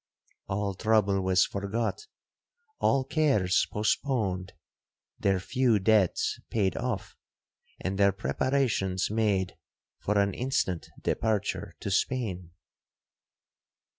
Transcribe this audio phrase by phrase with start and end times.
[0.47, 9.57] All trouble was forgot,—all cares postponed,—their few debts paid off,—and their preparations made
[9.99, 12.49] for an instant departure to Spain.